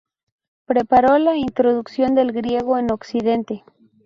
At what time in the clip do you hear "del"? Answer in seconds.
2.15-2.31